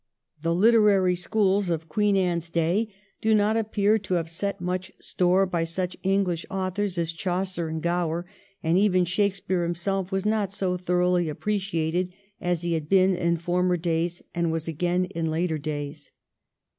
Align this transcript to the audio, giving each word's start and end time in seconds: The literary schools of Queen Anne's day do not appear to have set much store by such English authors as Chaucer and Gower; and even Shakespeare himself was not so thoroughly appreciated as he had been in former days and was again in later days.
The 0.41 0.55
literary 0.55 1.15
schools 1.15 1.69
of 1.69 1.87
Queen 1.87 2.17
Anne's 2.17 2.49
day 2.49 2.87
do 3.21 3.35
not 3.35 3.55
appear 3.55 3.99
to 3.99 4.15
have 4.15 4.31
set 4.31 4.59
much 4.59 4.91
store 4.97 5.45
by 5.45 5.63
such 5.63 5.95
English 6.01 6.43
authors 6.49 6.97
as 6.97 7.13
Chaucer 7.13 7.67
and 7.67 7.83
Gower; 7.83 8.25
and 8.63 8.79
even 8.79 9.05
Shakespeare 9.05 9.61
himself 9.61 10.11
was 10.11 10.25
not 10.25 10.51
so 10.51 10.75
thoroughly 10.75 11.29
appreciated 11.29 12.11
as 12.41 12.63
he 12.63 12.73
had 12.73 12.89
been 12.89 13.15
in 13.15 13.37
former 13.37 13.77
days 13.77 14.23
and 14.33 14.51
was 14.51 14.67
again 14.67 15.05
in 15.05 15.29
later 15.29 15.59
days. 15.59 16.09